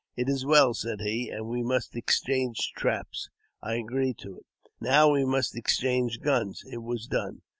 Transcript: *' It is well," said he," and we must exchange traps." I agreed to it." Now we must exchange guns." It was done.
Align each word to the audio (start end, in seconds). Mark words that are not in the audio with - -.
*' 0.11 0.15
It 0.17 0.27
is 0.27 0.47
well," 0.47 0.73
said 0.73 1.01
he," 1.01 1.29
and 1.29 1.47
we 1.47 1.61
must 1.61 1.95
exchange 1.95 2.71
traps." 2.75 3.29
I 3.61 3.75
agreed 3.75 4.17
to 4.23 4.35
it." 4.39 4.47
Now 4.81 5.11
we 5.11 5.23
must 5.25 5.55
exchange 5.55 6.21
guns." 6.21 6.63
It 6.71 6.81
was 6.81 7.05
done. 7.05 7.43